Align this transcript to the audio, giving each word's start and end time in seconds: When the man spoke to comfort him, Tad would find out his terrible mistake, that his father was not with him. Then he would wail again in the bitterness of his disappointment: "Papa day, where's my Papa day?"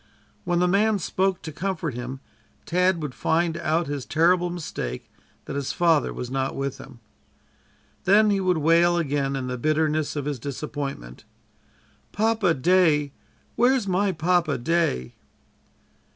When 0.45 0.57
the 0.57 0.67
man 0.67 0.97
spoke 0.97 1.43
to 1.43 1.51
comfort 1.51 1.93
him, 1.93 2.21
Tad 2.65 3.03
would 3.03 3.13
find 3.13 3.55
out 3.57 3.85
his 3.85 4.03
terrible 4.03 4.49
mistake, 4.49 5.11
that 5.45 5.55
his 5.55 5.73
father 5.73 6.11
was 6.11 6.31
not 6.31 6.55
with 6.55 6.79
him. 6.79 6.99
Then 8.05 8.31
he 8.31 8.39
would 8.41 8.57
wail 8.57 8.97
again 8.97 9.35
in 9.35 9.45
the 9.45 9.59
bitterness 9.59 10.15
of 10.15 10.25
his 10.25 10.39
disappointment: 10.39 11.23
"Papa 12.13 12.55
day, 12.55 13.11
where's 13.55 13.87
my 13.87 14.11
Papa 14.11 14.57
day?" 14.57 15.13